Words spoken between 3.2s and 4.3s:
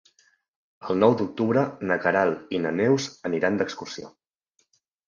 aniran d'excursió.